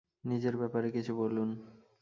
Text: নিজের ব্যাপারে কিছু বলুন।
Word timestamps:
নিজের 0.23 0.55
ব্যাপারে 0.57 0.87
কিছু 0.91 1.11
বলুন। 1.15 1.49